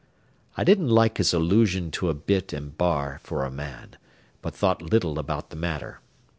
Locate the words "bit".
2.15-2.53